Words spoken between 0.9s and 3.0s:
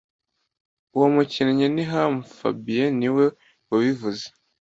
Uwo mukinnyi ni ham fabien